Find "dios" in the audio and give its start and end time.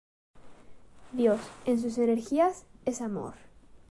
1.13-1.39